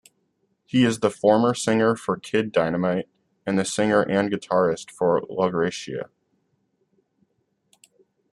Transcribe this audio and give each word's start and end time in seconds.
He 0.65 0.83
is 0.83 1.01
the 1.01 1.11
former 1.11 1.53
singer 1.53 1.95
for 1.95 2.17
Kid 2.17 2.51
Dynamite 2.51 3.07
and 3.45 3.67
singer 3.67 4.01
and 4.01 4.31
guitarist 4.31 4.89
for 4.89 5.21
LaGrecia. 5.29 6.09